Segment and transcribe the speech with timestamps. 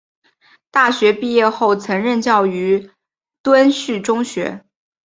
[0.71, 2.89] 大学毕业后曾任教于
[3.43, 4.65] 敦叙中学。